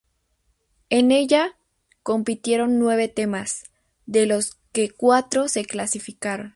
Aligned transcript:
En 0.89 1.11
ella, 1.11 1.55
compitieron 2.01 2.79
nueve 2.79 3.07
temas, 3.07 3.65
de 4.07 4.25
los 4.25 4.57
que 4.71 4.89
cuatro 4.89 5.47
se 5.47 5.63
clasificaron. 5.63 6.49